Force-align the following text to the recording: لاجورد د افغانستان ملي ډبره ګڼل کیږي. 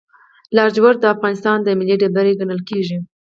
لاجورد 0.55 0.97
د 1.01 1.05
افغانستان 1.15 1.57
ملي 1.79 1.95
ډبره 2.01 2.31
ګڼل 2.39 2.61
کیږي. 2.69 2.97